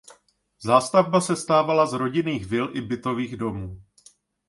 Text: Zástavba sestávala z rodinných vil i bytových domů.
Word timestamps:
Zástavba 0.67 1.19
sestávala 1.29 1.83
z 1.85 1.93
rodinných 1.93 2.45
vil 2.45 2.71
i 2.77 2.81
bytových 2.81 3.37
domů. 3.37 3.81